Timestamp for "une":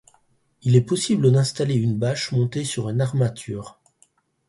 1.75-1.95, 2.89-3.01